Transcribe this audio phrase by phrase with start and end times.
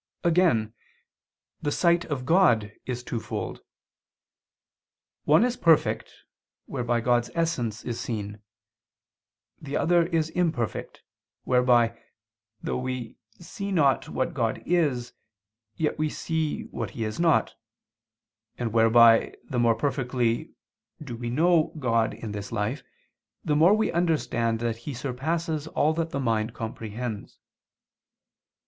[0.23, 0.73] Again,
[1.61, 3.61] the sight of God is twofold.
[5.25, 6.11] One is perfect,
[6.65, 8.41] whereby God's Essence is seen:
[9.61, 11.03] the other is imperfect,
[11.43, 12.01] whereby,
[12.63, 15.13] though we see not what God is,
[15.75, 17.53] yet we see what He is not;
[18.57, 20.55] and whereby, the more perfectly
[20.99, 22.81] do we know God in this life,
[23.45, 27.37] the more we understand that He surpasses all that the mind comprehends.